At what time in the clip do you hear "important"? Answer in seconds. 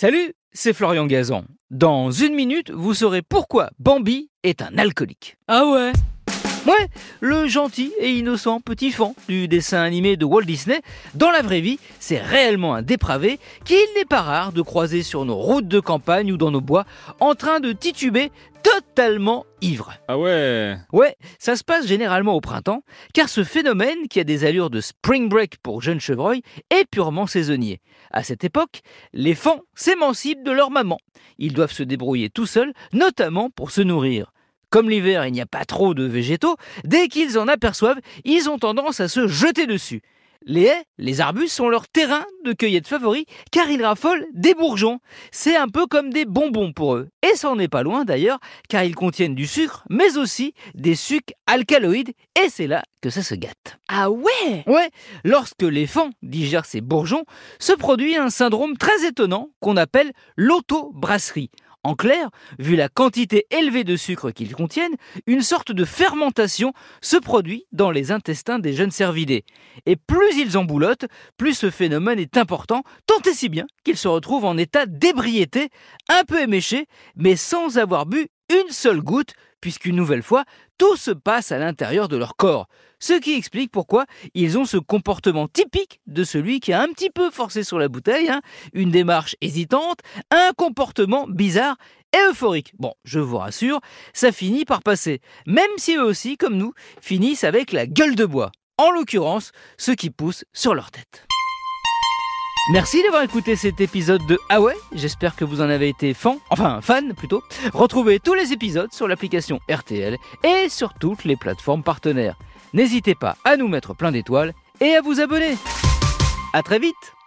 72.36-72.82